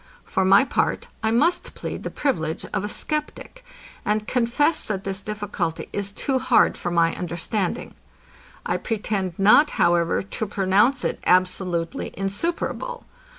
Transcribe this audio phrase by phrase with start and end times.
[0.25, 3.63] For my part, I must plead the privilege of a sceptic,
[4.03, 7.93] and confess, that this difficulty is too hard for my understanding.
[8.65, 13.05] I pretend not, however, to pronounce it absolutely insuperable.